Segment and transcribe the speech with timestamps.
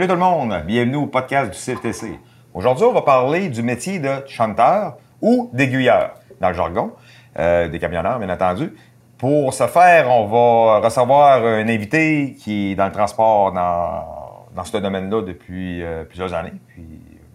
[0.00, 2.18] Salut tout le monde, bienvenue au podcast du CFTC.
[2.54, 6.92] Aujourd'hui, on va parler du métier de chanteur ou d'aiguilleur, dans le jargon,
[7.38, 8.72] euh, des camionneurs, bien entendu.
[9.18, 14.64] Pour ce faire, on va recevoir un invité qui est dans le transport dans, dans
[14.64, 16.54] ce domaine-là depuis euh, plusieurs années.
[16.68, 16.86] Puis,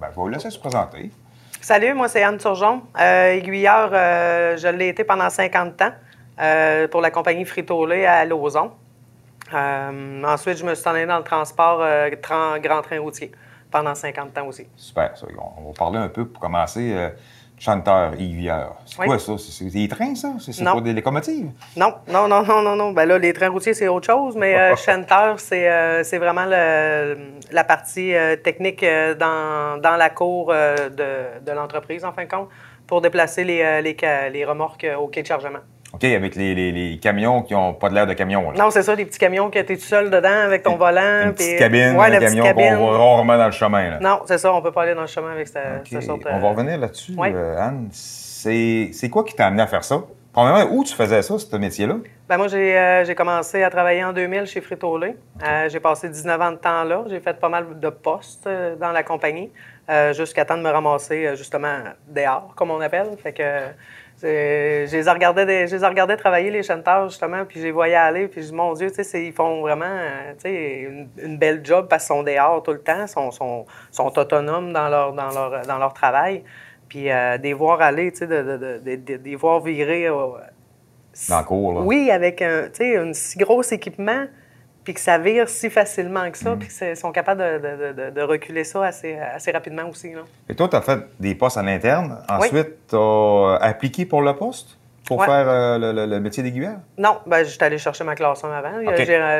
[0.01, 1.11] ben, je vais laisser se présenter.
[1.61, 2.81] Salut, moi c'est Anne Turgeon.
[2.99, 8.71] Euh, aiguilleur, euh, je l'ai été pendant 50 ans pour la compagnie Frito-Lay à Lauson.
[9.53, 12.09] Euh, ensuite, je me suis allé dans le transport euh,
[12.59, 13.31] grand train routier
[13.71, 14.67] pendant 50 ans aussi.
[14.75, 15.27] Super, ça.
[15.57, 16.93] On va parler un peu pour commencer.
[16.93, 17.09] euh,
[17.57, 18.75] chanteur, aiguilleur.
[18.85, 19.07] C'est Oui.
[19.07, 19.33] quoi ça?
[19.37, 20.33] C'est des trains, ça?
[20.39, 21.51] C'est pas des locomotives?
[21.77, 22.91] Non, non, non, non, non, non.
[22.91, 27.17] Ben là, les trains routiers, c'est autre chose, mais euh, chanteur, c'est euh, vraiment le-
[27.51, 28.83] la partie euh, technique
[29.19, 32.49] dans, dans la cour de, de l'entreprise, en fin de compte,
[32.87, 35.59] pour déplacer les, les, remorques au quai de chargement.
[35.95, 38.51] OK, avec les, les- les camions qui n'ont pas de l'air de camion.
[38.51, 38.57] là.
[38.63, 41.23] Non, c'est ça, des petits camions que tu es tout seul dedans avec ton volant.
[41.25, 43.89] Une petite puis- cabine, Ouais, un camion qu'on voit rarement dans le chemin.
[43.91, 43.99] Là.
[44.01, 46.21] Non, c'est ça, on peut pas aller dans le chemin avec cette, OK, cette sorte.
[46.29, 47.87] On euh, va revenir là-dessus, euh, Anne.
[47.91, 50.01] C'est c'est quoi qui t'a amené à faire ça?
[50.33, 51.95] Premièrement, où tu faisais ça, ce métier-là?
[52.27, 55.15] Ben moi, j'ai euh, commencé à travailler en 2000 chez Frito-Lay.
[55.41, 57.03] Euh, j'ai passé 19 ans de temps là.
[57.09, 59.49] J'ai fait pas mal de postes euh, dans la compagnie
[59.89, 61.77] euh, jusqu'à temps de me ramasser euh, justement
[62.09, 63.07] dehors, comme on appelle.
[63.23, 63.43] Fait que
[64.21, 67.95] je les regardais, des- je les regardais travailler les chanteurs justement, puis je les voyais
[67.95, 71.09] aller, puis je dis mon Dieu, tu sais, ils font vraiment, euh, tu sais, une,
[71.17, 74.87] une belle job parce qu'ils sont dehors tout le temps, sont, sont, sont autonomes dans
[74.89, 76.43] leur, dans leur, dans leur travail.
[76.87, 80.07] Puis euh, des voir aller, tu sais, de, de, de, de- de- des voir virer.
[80.07, 80.13] euh,
[81.29, 81.81] Dans le cours, là.
[81.81, 84.25] oui, avec un, tu sais, un si gros équipement,
[84.85, 88.09] puis que ça vire si facilement que ça, puis qu'ils sont capables de, de- de-
[88.11, 90.13] de reculer ça assez, assez rapidement aussi.
[90.13, 90.21] Là.
[90.47, 92.17] Et toi, tu as fait des postes à l'interne.
[92.29, 94.77] Ensuite, tu as appliqué pour le poste?
[95.07, 95.25] Pour Ouais.
[95.27, 96.77] faire euh, le, le- le métier d'aiguilleur?
[96.97, 98.71] Non, ben, j'étais allé chercher ma classe 1 avant.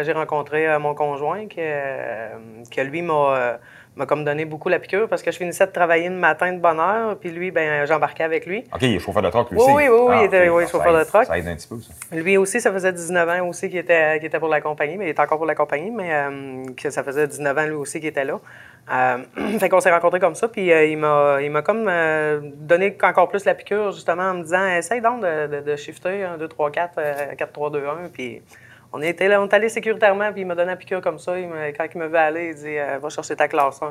[0.04, 2.28] J'ai, rencontré euh, mon conjoint qui, euh,
[2.70, 3.58] qui lui, m'a,
[3.96, 6.60] m'a comme donné beaucoup la piqûre parce que je finissais de travailler le matin de
[6.60, 8.66] bonne heure, puis lui, ben, j'embarquais avec lui.
[8.74, 9.72] OK, il est chauffeur de lui Oui, aussi.
[9.74, 11.26] oui, oui, oui, il était- oui, chauffeur de truck.
[11.26, 11.94] Ça aide un petit peu, ça.
[12.16, 15.10] Lui aussi, ça faisait 19 ans aussi qu'il était, était pour la compagnie, mais il
[15.10, 18.10] est encore pour la compagnie, mais euh, que ça faisait 19 ans lui aussi qu'il
[18.10, 18.40] était là.
[18.92, 19.18] Euh,
[19.60, 20.98] fait qu'on s'est rencontrés comme ça, puis euh, il
[21.52, 25.48] m'a comme euh, donné encore plus la piqûre, justement, en me disant essaye donc de,
[25.48, 28.42] de, de shifter 1, 2, 3, 4, euh, 4, 3, 2, 1, puis
[28.98, 31.38] on était là, on est allé sécuritairement, puis il m'a donné la piqûre comme ça.
[31.38, 31.48] Il
[31.78, 33.88] quand il me veut aller, il dit euh, va chercher ta classe 1.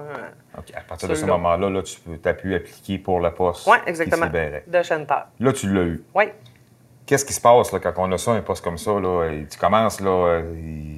[0.58, 3.76] OK, à partir de ce moment-là, là, tu as pu appliquer pour le poste Oui,
[3.86, 4.26] exactement.
[4.26, 5.26] De chanteur.
[5.38, 6.02] Là, tu l'as eu.
[6.14, 6.24] Oui.
[7.06, 8.92] Qu'est-ce qui se passe là, quand on a ça, un poste comme ça?
[8.92, 10.54] Là, et tu commences, là, euh,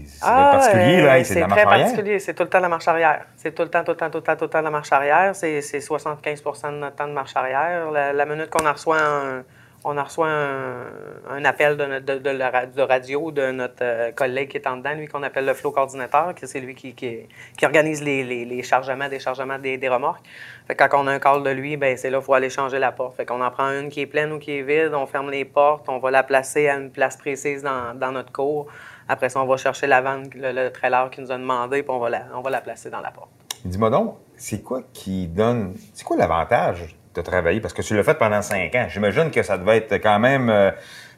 [0.06, 1.86] c'est Ah, particulier, là, euh, c'est de la marche très arrière.
[1.86, 2.18] particulier.
[2.20, 3.26] C'est tout le temps la marche arrière.
[3.34, 4.92] C'est tout le temps, tout le temps, tout le temps, tout le temps la marche
[4.92, 5.34] arrière.
[5.34, 7.90] C'est c'est 75% de notre temps de marche arrière.
[7.90, 9.42] La, la minute qu'on en reçoit un,
[9.88, 14.94] on en reçoit un, appel de, radio de notre euh, collègue qui est en dedans,
[14.94, 17.20] lui qu'on appelle le flow coordinateur, que c'est lui qui, qui,
[17.56, 20.26] qui organise les, les, chargements, déchargements des, remorques.
[20.66, 22.50] Fait que quand on a un call de lui, ben c'est là qu'il faut aller
[22.50, 23.16] changer la porte.
[23.16, 25.44] Fait qu'on en prend une qui est pleine ou qui est vide, on ferme les
[25.44, 28.66] portes, on va la placer à une place précise dans, notre cour.
[29.08, 31.92] Après ça, on va chercher la vanne, le, le trailer qui nous a demandé, puis
[31.92, 33.30] on va la, on va la placer dans la porte.
[33.64, 35.74] Dis-moi donc, c'est quoi qui donne.
[35.94, 37.60] C'est quoi l'avantage de travailler?
[37.60, 38.86] Parce que tu l'as fait pendant cinq ans.
[38.88, 40.70] J'imagine que ça devait être quand même euh,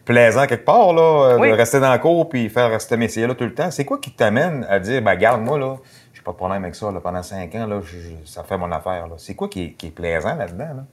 [0.05, 1.51] plaisant quelque part, là, euh, Oui.
[1.51, 3.71] de rester dans le cours puis faire ce métier-là tout le temps.
[3.71, 5.77] C'est quoi qui t'amène à dire, ben, garde, moi, là,
[6.15, 8.57] j'ai pas de problème avec ça, là, pendant cinq ans, là, je- je- ça fait
[8.57, 9.15] mon affaire, là.
[9.19, 10.85] C'est quoi qui est, qui est plaisant là-dedans, là?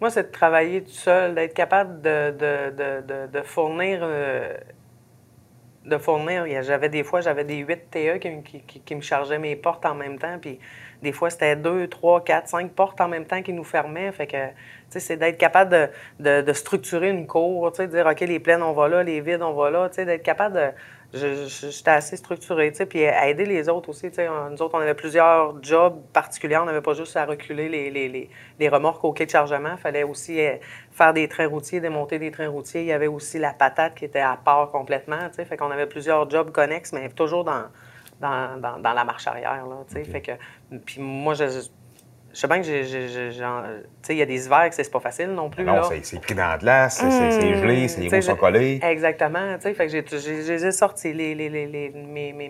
[0.00, 3.98] Moi, c'est de travailler tout seul, d'être capable de, de, de, de, de fournir.
[4.02, 4.54] euh,
[5.88, 6.44] de fournir.
[6.62, 8.18] J'avais des fois, j'avais des 8 TE
[8.84, 10.38] qui, me- chargeaient mes portes en même temps.
[10.40, 10.58] Puis
[11.02, 14.12] des fois, c'était 2, 3, 4, 5 portes en même temps qui nous fermaient.
[14.12, 14.54] Fait que, tu
[14.90, 15.90] sais, c'est d'être capable
[16.20, 19.20] de, structurer une cour, tu sais, de dire, OK, les pleines, on va là, les
[19.20, 20.66] vides, on va là, tu sais, d'être capable de.
[21.14, 24.28] J'étais assez structuré, tu sais, puis à aider les autres aussi, tu sais.
[24.50, 26.58] Nous autres, on avait plusieurs jobs particuliers.
[26.58, 28.28] On n'avait pas juste à reculer les, les, les,
[28.60, 29.70] les remorques au quai de chargement.
[29.72, 30.56] Il fallait aussi euh,
[30.90, 32.82] faire des trains routiers, démonter des trains routiers.
[32.82, 35.46] Il y avait aussi la patate qui était à part complètement, tu sais.
[35.46, 37.64] Fait qu'on avait plusieurs jobs connexes, mais toujours dans,
[38.20, 40.04] dans, dans, dans la marche arrière, là, tu sais.
[40.04, 40.32] Fait que,
[40.84, 41.44] puis moi, je,
[42.32, 45.00] je sais bien que j'ai, tu sais, il y a des hivers que c'est pas
[45.00, 45.82] facile non plus, Non, là.
[45.84, 48.80] c'est- pris dans la glace, c'est- gelé, c'est les roues sont collées.
[48.82, 50.52] Exactement, tu sais, fait que j'ai, je
[51.48, 52.48] les mes, mes,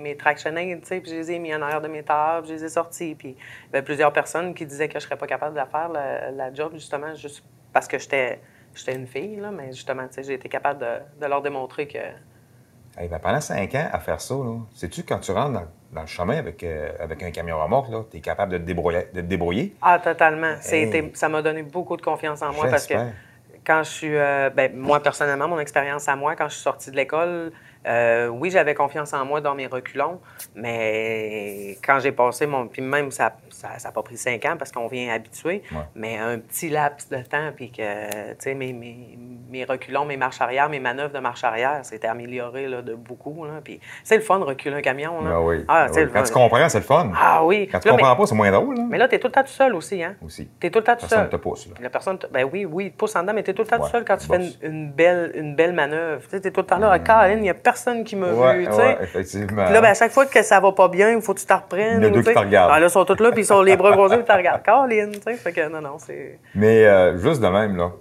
[0.80, 2.68] tu sais, puis je les ai mis en arrière de mes tables, je les ai
[2.68, 5.58] sortis, puis il y avait plusieurs personnes qui disaient que je serais pas capable de
[5.58, 8.40] la faire, la, la job, justement, juste parce que j'étais,
[8.74, 11.86] j'étais une fille, là, mais justement, tu sais, j'ai été capable de, de leur démontrer
[11.86, 11.98] que...
[13.00, 14.34] Hey, ben, pendant cinq ans à faire ça,
[14.74, 18.16] sais-tu, quand tu rentres dans, dans le chemin avec, euh, avec un camion remorque, tu
[18.16, 19.06] es capable de te débrouiller.
[19.14, 19.76] De te débrouiller?
[19.80, 20.54] Ah, totalement.
[20.68, 20.82] Hey.
[20.82, 22.94] été- ça m'a donné beaucoup de confiance en moi parce que
[23.64, 24.16] quand je suis.
[24.16, 27.52] euh, ben, moi, personnellement, mon expérience à moi, quand je suis sortie de l'école,
[27.88, 30.20] Euh, oui, j'avais confiance en moi dans mes reculons,
[30.54, 32.68] mais quand j'ai passé mon.
[32.68, 33.32] Puis même, ça
[33.62, 35.62] n'a pas pris cinq ans parce qu'on vient habituer,
[35.94, 40.40] mais un petit laps de temps, puis que, tu sais, mes, mes, reculons, mes marches
[40.40, 43.44] arrière, mes manœuvres de marche arrière, c'était amélioré là, de beaucoup.
[43.44, 43.60] Là.
[43.64, 45.22] Puis c'est le fun de reculer un camion.
[45.22, 45.30] Là.
[45.30, 45.64] Ben oui.
[45.68, 47.10] Ah, ben Quand tu comprends, c'est le fun.
[47.16, 47.68] Ah oui.
[47.70, 48.76] Quand tu comprends pas, c'est moins drôle.
[48.76, 48.84] Là.
[48.88, 50.02] Mais là, tu es tout le temps tout seul aussi.
[50.02, 50.16] Hein?
[50.24, 50.48] Aussi.
[50.60, 51.18] Tu es tout le temps tout seul.
[51.18, 51.66] Personne te pousse.
[51.68, 51.74] Là.
[51.80, 53.88] La personne, ben oui, oui, pousse en dedans, mais tu es tout le temps tout
[53.88, 56.22] seul quand tu fais une, belle, une belle manœuvre.
[56.28, 58.66] Tu es tout le temps là, à il n'y a personne qui m'a vu.
[59.02, 59.64] Effectivement.
[59.64, 61.46] Puis là, ben, à chaque fois que ça va pas bien, il faut que tu
[61.46, 61.98] t'en reprennes.
[61.98, 62.72] Il y a deux qui te regardent.
[62.74, 64.62] Ah, là, ils sont tous là, puis ils sont les bras croisés, puis tu regardes.
[64.62, 65.34] Caroline, tu sais.
[65.34, 66.38] Fait que non, non, c'est.
[66.54, 67.92] Mais euh, juste de même, là,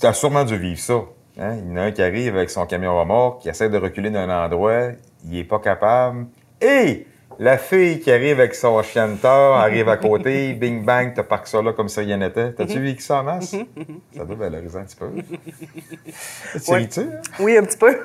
[0.00, 1.00] tu as sûrement dû vivre ça.
[1.40, 1.56] Hein?
[1.58, 4.10] Il y en a un qui arrive avec son camion remorque, qui essaie de reculer
[4.10, 4.90] d'un endroit,
[5.24, 6.26] il n'est pas capable.
[6.60, 7.06] Et
[7.38, 11.46] la fille qui arrive avec son chien de arrive à côté, bing bang, te parques
[11.46, 12.52] ça là comme si rien n'était.
[12.52, 13.54] T'as-tu vu ça en masse?
[14.16, 15.10] ça doit valoriser un petit peu.
[15.14, 16.88] tu oui.
[16.88, 17.06] tu hein?
[17.40, 17.94] Oui, un petit peu.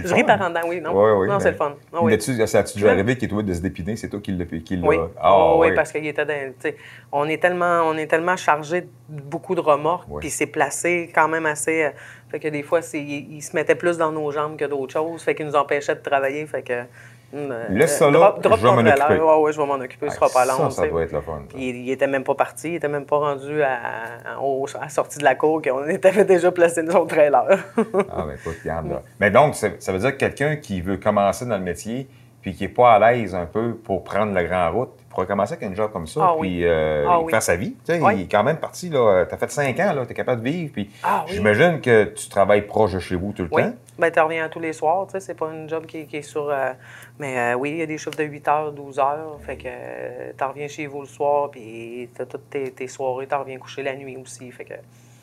[0.00, 0.80] Ben, je ris par en dedans, oui.
[0.80, 1.74] Non, oui, oui, non c'est le fun.
[1.92, 2.20] Oh, oui.
[2.20, 3.96] ça a-tu déjà arrivé qu'il est de se dépiner?
[3.96, 4.44] C'est toi qui l'as.
[4.82, 4.96] Oui.
[5.24, 6.72] Oh, oui, parce qu'il était dans.
[7.12, 11.28] On est tellement, on est tellement chargé de beaucoup de remorques, puis c'est placé quand
[11.28, 11.84] même assez.
[11.84, 11.90] Euh,
[12.30, 15.22] fait que des fois, il, il, se mettait plus dans nos jambes que d'autres choses,
[15.22, 16.46] fait qu'il nous empêchait de travailler.
[16.46, 16.84] Fait que
[17.32, 19.20] Laisse ça là, je vais m'en occuper.
[19.20, 20.70] Ouais, ouais, je vais m'en occuper, ce sera pas long.
[20.70, 21.42] Ça, ça doit être le fun.
[21.56, 25.18] Il, il, était même pas parti, il était même pas rendu à, à, la sortie
[25.18, 27.44] de la cour, qu'on était déjà placé dans son trailer.
[27.78, 29.02] ah, ben écoute, regarde là.
[29.20, 32.08] Mais donc, ça, veut dire que quelqu'un qui veut commencer dans le métier,
[32.40, 35.54] puis qui n'est pas à l'aise un peu pour prendre la grande route, pourrait commencer
[35.54, 37.74] avec un job comme ça, ah puis euh, ah faire sa vie.
[37.84, 39.26] Tu sais, Il est quand même parti, là.
[39.26, 39.92] Tu as fait cinq ans.
[40.06, 40.72] Tu es capable de vivre.
[40.72, 43.62] Puis ah j'imagine que tu travailles proche de chez vous tout le oui.
[43.62, 43.72] temps.
[43.98, 45.06] Bien, tu reviens tous les soirs.
[45.06, 46.48] Tu sais, c'est pas un job qui, est sur.
[46.48, 46.72] Euh,
[47.18, 49.38] mais euh, oui, il y a des chiffres de 8 heures, 12 heures.
[49.42, 53.26] Fait que tu reviens chez vous le soir, puis tu as toutes tes, soirées.
[53.26, 54.50] Tu reviens coucher la nuit aussi.
[54.52, 54.74] Fait que.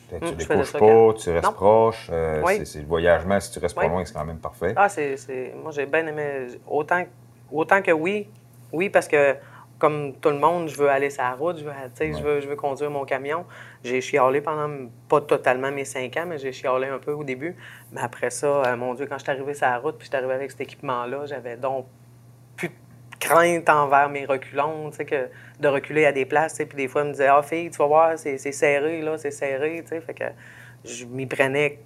[0.08, 2.10] Tu ne hum, découches pas, tu restes proche.
[2.64, 4.72] c'est, le voyagement, si tu restes pas loin, c'est quand même parfait.
[4.76, 5.16] Ah, c'est,
[5.62, 6.46] Moi, j'ai bien aimé.
[6.66, 7.04] Autant,
[7.52, 8.28] autant que oui,
[8.72, 9.36] oui, parce que
[9.78, 12.48] comme tout le monde, je veux aller sur la route, je veux, je veux, je
[12.48, 13.44] veux conduire mon camion.
[13.84, 17.54] J'ai chialé pendant, pas totalement mes cinq ans, mais j'ai chialé un peu au début.
[17.92, 20.10] Mais après ça, euh, mon Dieu, quand je suis arrivé sur la route, puis je
[20.10, 21.86] suis arrivé avec cet équipement-là, j'avais donc
[23.20, 25.28] crainte envers mes reculons, que
[25.60, 27.86] de reculer à des places, puis des fois, ils me disaient «Ah, fille, tu vas
[27.86, 30.24] voir, c'est serré, là, c'est serré», fait que
[30.84, 31.80] je m'y prenais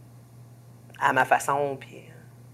[1.00, 2.05] à ma façon, puis...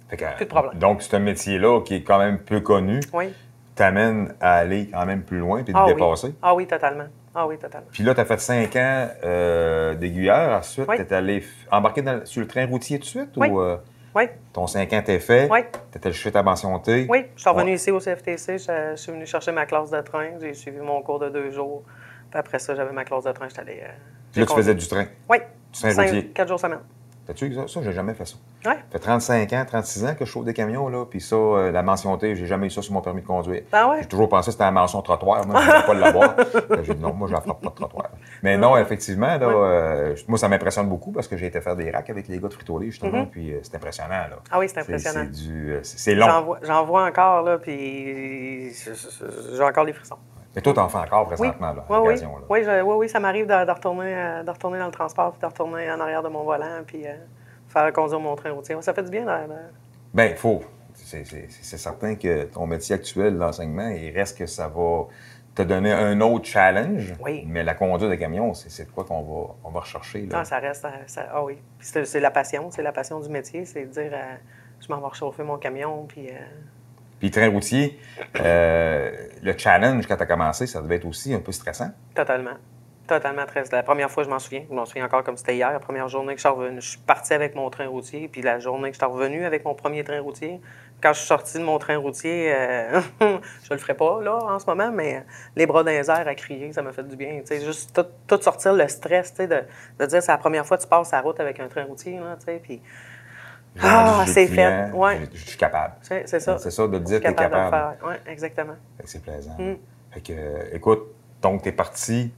[0.09, 0.79] plus de problème.
[0.79, 3.01] Donc, c'est un métier-là qui est quand même peu connu.
[3.13, 3.33] Oui
[3.79, 6.35] t'amène à aller quand même plus loin puis de ah dépasser.
[6.43, 7.07] Ah oui, totalement.
[7.33, 7.87] Ah oui, totalement.
[7.93, 10.59] Puis là, tu as fait cinq ans euh, d'aiguilleur.
[10.59, 13.31] Ensuite, tu es allé embarquer sur le train routier tout de suite?
[13.37, 13.49] Oui.
[13.49, 13.77] Ou, euh,
[14.19, 14.25] oui.
[14.53, 15.49] Ton cinq ans t'es fait?
[15.51, 15.61] Oui.
[15.93, 17.07] Tu étais ta mention T?
[17.09, 17.27] Oui.
[17.37, 18.59] Je suis revenu ici au CFTC.
[18.59, 20.31] Je, suis venu chercher ma classe de train.
[20.41, 21.85] J'ai suivi mon cours de deux jours.
[22.31, 23.49] Puis après ça, j'avais ma classe de train.
[23.49, 23.81] J'étais allé.
[23.83, 23.89] Euh,
[24.33, 25.07] puis là, tu faisais du train?
[25.29, 25.39] Oui.
[25.73, 26.27] Du train routier?
[26.27, 26.81] Quatre jours semaine.
[27.29, 27.81] T'as-tu vu ça?
[27.83, 28.37] J'ai jamais fait ça.
[28.65, 28.73] Ouais.
[28.73, 31.05] Ça fait 35 ans, 36 ans que je chauffe des camions, là.
[31.05, 33.65] Puis ça, euh, la mention T, j'ai jamais eu ça sur mon permis de conduire.
[33.71, 33.99] Ah ouais?
[34.01, 35.47] J'ai toujours pensé que c'était la mention trottoir.
[35.47, 36.35] Moi, je ne pas l'avoir.
[36.85, 38.09] j'ai dit non, moi, je ne frappe pas de trottoir.
[38.43, 41.91] Mais non, effectivement, là, euh, moi, ça m'impressionne beaucoup parce que j'ai été faire des
[41.91, 43.25] racks avec les gars de Frito justement.
[43.25, 43.27] Mm-hmm.
[43.27, 44.39] Puis euh, c'est impressionnant, là.
[44.51, 45.29] Ah oui, c'est impressionnant.
[45.83, 46.57] C'est long.
[46.63, 47.59] J'en vois, encore, là.
[47.59, 50.17] Puis j'ai encore des frissons.
[50.55, 52.15] Mais toi, t'en fais encore présentement, là, oui.
[52.49, 55.47] Oui, oui, oui, oui, ça m'arrive de, retourner, de retourner dans le transport, puis de
[55.47, 57.05] retourner en arrière de mon volant, puis
[57.69, 58.77] faire conduire mon train routier.
[58.81, 59.25] Ça fait du bien.
[59.25, 59.47] Là,
[60.13, 60.63] Bien, il faut.
[60.95, 65.07] C'est certain que ton métier actuel, l'enseignement, il reste que ça va
[65.55, 67.15] te donner un autre challenge.
[67.25, 67.45] Oui.
[67.47, 70.27] Mais la conduite de camion, c'est quoi qu'on va, on va rechercher.
[70.27, 70.39] Là.
[70.39, 70.87] Non, ça reste.
[71.07, 71.59] Ça, ah oui.
[71.81, 72.71] C'est la passion.
[72.71, 73.65] C'est la passion du métier.
[73.65, 74.35] C'est de dire euh,
[74.81, 76.05] je m'en vais rechauffer mon camion.
[76.07, 76.31] Puis.
[77.19, 77.99] Puis train routier,
[78.41, 79.11] euh,
[79.43, 81.91] le challenge quand tu as commencé, ça devait être aussi un peu stressant.
[82.15, 82.57] Totalement.
[83.09, 83.65] Totalement très.
[83.73, 84.65] La première fois, je m'en souviens.
[84.69, 85.73] Je m'en souviens encore comme c'était hier.
[85.73, 88.29] La première journée que je suis revenu, je suis parti avec mon train routier.
[88.29, 90.61] Puis la journée que je suis revenu avec mon premier train routier,
[91.03, 94.59] quand je suis sorti de mon train routier, euh, je le ferai pas là en
[94.59, 95.25] ce moment, mais
[95.57, 97.41] les bras d'un air à crier, ça m'a fait du bien.
[97.49, 101.13] juste tout, sortir le stress, de, de dire c'est la première fois que tu passes
[101.13, 102.19] la route avec un train routier.
[102.19, 102.83] Là, puis,
[103.83, 104.91] ah, c'est fait.
[104.93, 105.21] Ouais.
[105.33, 105.95] Je, suis capable.
[106.03, 106.59] C'est ça.
[106.59, 107.99] C'est ça, de dire que tu es capable.
[108.07, 108.77] Oui, exactement.
[109.05, 109.57] C'est plaisant.
[109.59, 109.75] Mm.
[110.13, 111.03] Fait que, écoute,
[111.43, 112.33] donc, tu es parti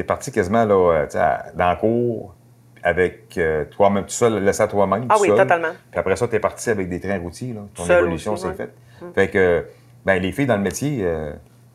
[0.00, 1.06] es parti quasiment là, euh,
[1.54, 2.34] dans le cours
[2.82, 5.06] avec euh, toi-même, tout seul, laissé à toi-même.
[5.08, 5.68] Ah oui, totalement.
[5.90, 7.52] Puis après ça, tu es parti avec des trains routiers.
[7.52, 7.60] Là.
[7.74, 8.74] Ton évolution s'est faite.
[9.00, 9.12] Hum.
[9.14, 9.66] Fait que,
[10.04, 11.32] ben, les filles dans le métier, euh,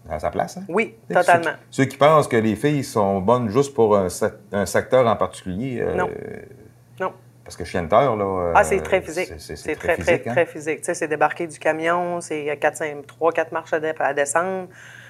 [0.09, 0.57] à sa place.
[0.57, 0.63] Hein?
[0.67, 1.51] Oui, totalement.
[1.69, 4.09] Ceux, qui pensent que les filles sont bonnes juste pour un,
[4.65, 5.85] secteur en particulier.
[5.95, 6.09] non.
[6.99, 7.13] non.
[7.47, 8.51] Parce que chienteur, là.
[8.55, 9.31] ah, c'est très physique.
[9.37, 10.33] C'est très, très, très, hein?
[10.33, 10.79] très, physique.
[10.79, 14.67] Tu sais, c'est débarquer du camion, c'est 3-4 marches à descendre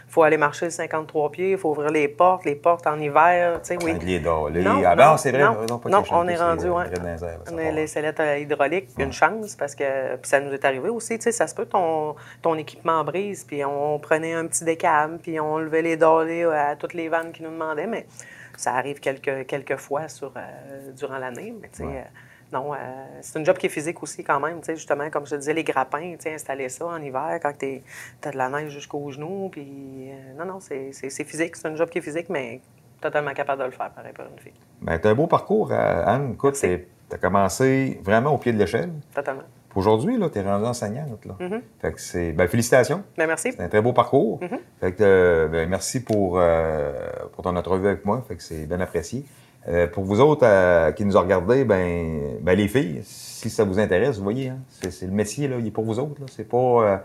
[0.10, 3.60] faut aller marcher le 53 pieds, il faut ouvrir les portes, les portes en hiver,
[3.62, 3.92] tu sais, oui.
[3.92, 4.62] Avec les dos, les...
[4.64, 5.44] Non, Ah, non, non, c'est vrai.
[5.44, 6.72] non, pas non, que on est rendu, euh,
[7.52, 10.90] On a les sellettes euh, hydrauliques, une chance, parce que puis ça nous est arrivé
[10.90, 14.64] aussi, tu sais, ça se peut ton, ton équipement brise, puis on prenait un petit
[14.64, 18.06] décam, puis on levait les dolés à toutes les vannes qui nous demandaient, mais
[18.56, 21.98] ça arrive quelques, quelques fois sur, euh, durant l'année, mais tu sais, Ouais.
[21.98, 22.10] euh,
[22.54, 22.78] non, euh,
[23.22, 25.36] c'est un job qui est physique aussi quand même, tu sais, justement, comme je te
[25.36, 27.82] disais, les grappins, tu sais, installer ça en hiver quand tu
[28.24, 29.68] as de la neige jusqu'aux genoux, puis
[30.12, 30.92] euh, non, non, c'est
[31.26, 32.62] physique, c'est un job qui est physique, mais
[33.02, 36.04] totalement capable de le faire, pareil, pour une fille, Ben, t'as un beau parcours, euh,
[36.06, 36.32] Anne.
[36.34, 36.86] Écoute, Merci.
[37.10, 38.92] tu as commencé vraiment au pied de l'échelle.
[39.14, 39.44] totalement.
[39.76, 41.24] Aujourd'hui, tu es rendue enseignante.
[41.26, 41.36] Là.
[41.40, 41.62] Mhm.
[41.80, 42.32] Fait que c'est.
[42.32, 43.04] Ben, félicitations.
[43.16, 43.52] Ben, merci.
[43.52, 44.40] C'est un très beau parcours.
[44.42, 44.60] Mhm.
[44.80, 46.94] Fait que, ben, merci pour, euh,
[47.34, 48.24] pour ton entrevue avec moi.
[48.28, 49.24] Fait que c'est bien apprécié.
[49.68, 53.64] Euh, pour vous autres euh, qui nous ont regardés, ben, ben, les filles, si ça
[53.64, 54.60] vous intéresse, vous voyez, hein,
[54.90, 56.22] c'est, le métier, là, il est pour vous autres.
[56.22, 56.26] Là.
[56.30, 56.98] C'est pas, euh,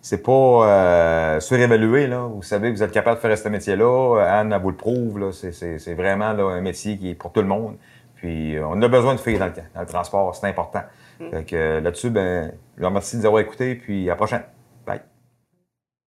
[0.00, 2.06] c'est pas surévalué.
[2.06, 2.26] Là.
[2.26, 4.18] Vous savez que vous êtes capable de faire ce métier-là.
[4.20, 5.18] Anne, elle vous le prouve.
[5.18, 5.30] Là.
[5.32, 7.76] C'est, vraiment là, un métier qui est pour tout le monde.
[8.16, 10.82] Puis on a besoin de filles dans le, dans le transport, c'est important.
[11.28, 14.16] Fait que, euh, là-dessus, ben, je vous remercie de nous avoir écoutés, puis à la
[14.16, 14.42] prochaine.
[14.86, 15.00] Bye.